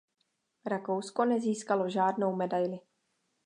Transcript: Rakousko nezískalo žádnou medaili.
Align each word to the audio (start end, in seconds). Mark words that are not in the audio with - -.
Rakousko 0.65 1.25
nezískalo 1.25 1.89
žádnou 1.89 2.35
medaili. 2.35 2.79